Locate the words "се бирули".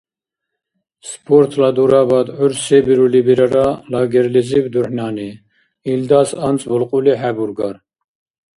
2.63-3.21